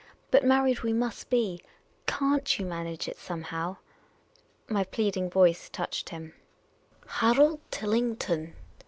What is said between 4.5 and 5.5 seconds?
My pleading